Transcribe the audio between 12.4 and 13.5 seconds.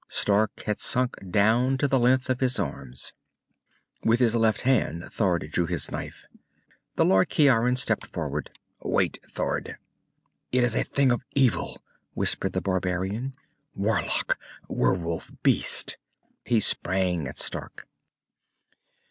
the barbarian.